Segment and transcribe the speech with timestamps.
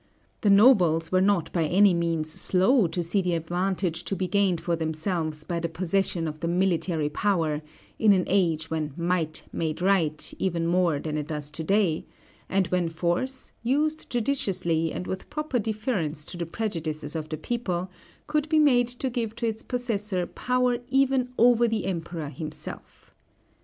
[0.41, 4.59] The nobles were not by any means slow to see the advantage to be gained
[4.59, 7.61] for themselves by the possession of the military power
[7.99, 12.03] in an age when might made right, even more than it does to day,
[12.49, 17.91] and when force, used judiciously and with proper deference to the prejudices of the people,
[18.25, 23.13] could be made to give to its possessor power even over the Emperor himself.